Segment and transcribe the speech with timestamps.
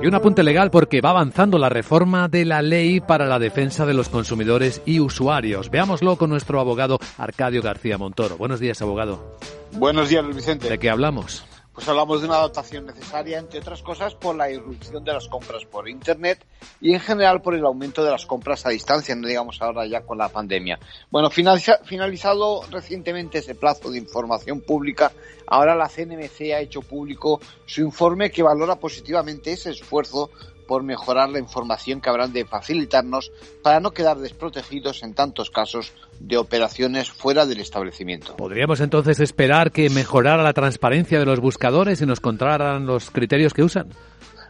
[0.00, 3.84] Y un apunte legal porque va avanzando la reforma de la ley para la defensa
[3.84, 5.70] de los consumidores y usuarios.
[5.70, 8.36] Veámoslo con nuestro abogado Arcadio García Montoro.
[8.36, 9.36] Buenos días, abogado.
[9.72, 10.68] Buenos días, Luis Vicente.
[10.68, 11.44] ¿De qué hablamos?
[11.78, 15.64] Pues hablamos de una adaptación necesaria, entre otras cosas, por la irrupción de las compras
[15.64, 16.44] por Internet
[16.80, 20.00] y en general por el aumento de las compras a distancia, no digamos ahora ya
[20.00, 20.80] con la pandemia.
[21.08, 25.12] Bueno, finalizado recientemente ese plazo de información pública,
[25.46, 30.30] ahora la CNMC ha hecho público su informe que valora positivamente ese esfuerzo
[30.68, 33.32] por mejorar la información que habrán de facilitarnos
[33.62, 38.36] para no quedar desprotegidos en tantos casos de operaciones fuera del establecimiento.
[38.36, 43.54] ¿Podríamos entonces esperar que mejorara la transparencia de los buscadores y nos contaran los criterios
[43.54, 43.88] que usan?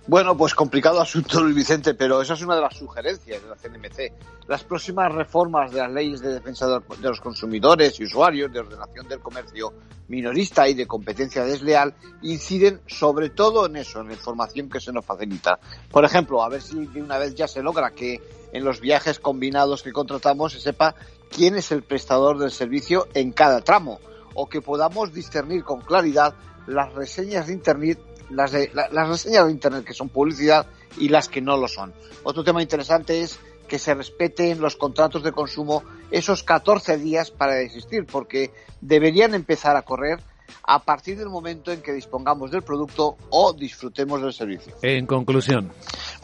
[0.09, 3.57] Bueno, pues complicado asunto, Luis Vicente, pero esa es una de las sugerencias de la
[3.57, 4.49] CNMC.
[4.49, 9.07] Las próximas reformas de las leyes de defensa de los consumidores y usuarios, de ordenación
[9.07, 9.75] del comercio
[10.09, 14.95] minorista y de competencia desleal, inciden sobre todo en eso, en la información que se
[14.95, 15.61] nos facilita.
[15.91, 18.23] Por ejemplo, a ver si de una vez ya se logra que
[18.55, 20.95] en los viajes combinados que contratamos se sepa
[21.31, 24.01] quién es el prestador del servicio en cada tramo,
[24.33, 26.35] o que podamos discernir con claridad
[26.67, 27.99] las reseñas de Internet
[28.31, 31.93] las, de, las reseñas de Internet que son publicidad y las que no lo son.
[32.23, 37.61] Otro tema interesante es que se respeten los contratos de consumo esos 14 días para
[37.61, 40.21] existir, porque deberían empezar a correr
[40.63, 44.75] a partir del momento en que dispongamos del producto o disfrutemos del servicio.
[44.83, 45.71] En conclusión.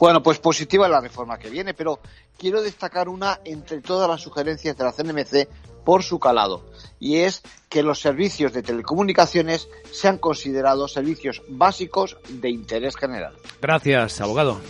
[0.04, 1.98] Bueno, pues positiva la reforma que viene, pero
[2.36, 5.48] quiero destacar una entre todas las sugerencias de la CNMC
[5.82, 6.62] por su calado,
[7.00, 13.34] y es que los servicios de telecomunicaciones sean considerados servicios básicos de interés general.
[13.62, 14.60] Gracias, abogado.